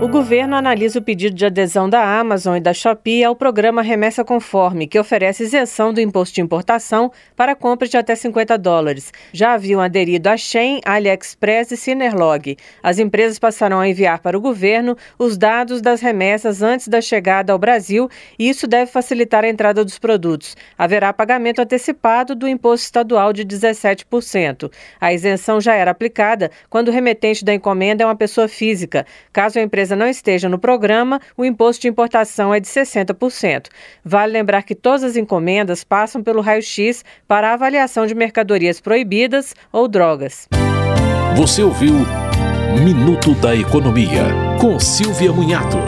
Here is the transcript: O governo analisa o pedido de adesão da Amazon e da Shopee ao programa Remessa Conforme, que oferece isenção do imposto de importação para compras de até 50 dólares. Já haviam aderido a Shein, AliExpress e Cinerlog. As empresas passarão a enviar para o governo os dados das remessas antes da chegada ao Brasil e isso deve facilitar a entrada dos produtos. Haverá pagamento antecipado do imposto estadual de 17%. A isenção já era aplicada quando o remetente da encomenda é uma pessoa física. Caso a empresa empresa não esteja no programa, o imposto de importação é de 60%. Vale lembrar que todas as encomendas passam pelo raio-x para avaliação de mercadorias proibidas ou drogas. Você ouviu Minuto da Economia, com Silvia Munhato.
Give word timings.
O 0.00 0.06
governo 0.06 0.54
analisa 0.54 1.00
o 1.00 1.02
pedido 1.02 1.34
de 1.34 1.44
adesão 1.44 1.90
da 1.90 2.20
Amazon 2.20 2.56
e 2.56 2.60
da 2.60 2.72
Shopee 2.72 3.24
ao 3.24 3.34
programa 3.34 3.82
Remessa 3.82 4.24
Conforme, 4.24 4.86
que 4.86 4.96
oferece 4.96 5.42
isenção 5.42 5.92
do 5.92 6.00
imposto 6.00 6.36
de 6.36 6.40
importação 6.40 7.10
para 7.34 7.56
compras 7.56 7.90
de 7.90 7.96
até 7.96 8.14
50 8.14 8.56
dólares. 8.56 9.12
Já 9.32 9.54
haviam 9.54 9.80
aderido 9.80 10.28
a 10.28 10.36
Shein, 10.36 10.80
AliExpress 10.84 11.72
e 11.72 11.76
Cinerlog. 11.76 12.56
As 12.80 13.00
empresas 13.00 13.40
passarão 13.40 13.80
a 13.80 13.88
enviar 13.88 14.20
para 14.20 14.38
o 14.38 14.40
governo 14.40 14.96
os 15.18 15.36
dados 15.36 15.82
das 15.82 16.00
remessas 16.00 16.62
antes 16.62 16.86
da 16.86 17.00
chegada 17.00 17.52
ao 17.52 17.58
Brasil 17.58 18.08
e 18.38 18.48
isso 18.48 18.68
deve 18.68 18.92
facilitar 18.92 19.42
a 19.42 19.48
entrada 19.48 19.84
dos 19.84 19.98
produtos. 19.98 20.56
Haverá 20.78 21.12
pagamento 21.12 21.60
antecipado 21.60 22.36
do 22.36 22.46
imposto 22.46 22.84
estadual 22.84 23.32
de 23.32 23.44
17%. 23.44 24.70
A 25.00 25.12
isenção 25.12 25.60
já 25.60 25.74
era 25.74 25.90
aplicada 25.90 26.52
quando 26.70 26.86
o 26.86 26.92
remetente 26.92 27.44
da 27.44 27.52
encomenda 27.52 28.04
é 28.04 28.06
uma 28.06 28.14
pessoa 28.14 28.46
física. 28.46 29.04
Caso 29.32 29.58
a 29.58 29.62
empresa 29.62 29.87
empresa 29.88 29.96
não 29.96 30.06
esteja 30.06 30.48
no 30.48 30.58
programa, 30.58 31.20
o 31.36 31.44
imposto 31.44 31.82
de 31.82 31.88
importação 31.88 32.52
é 32.52 32.60
de 32.60 32.66
60%. 32.66 33.68
Vale 34.04 34.32
lembrar 34.32 34.62
que 34.62 34.74
todas 34.74 35.02
as 35.02 35.16
encomendas 35.16 35.84
passam 35.84 36.22
pelo 36.22 36.40
raio-x 36.40 37.04
para 37.26 37.52
avaliação 37.52 38.06
de 38.06 38.14
mercadorias 38.14 38.80
proibidas 38.80 39.54
ou 39.72 39.88
drogas. 39.88 40.48
Você 41.36 41.62
ouviu 41.62 41.94
Minuto 42.84 43.34
da 43.34 43.56
Economia, 43.56 44.24
com 44.60 44.78
Silvia 44.78 45.32
Munhato. 45.32 45.78